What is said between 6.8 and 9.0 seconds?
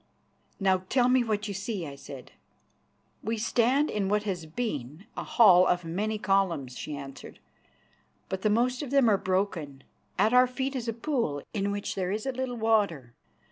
answered, "but the most of